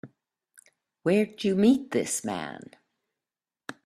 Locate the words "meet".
1.55-1.91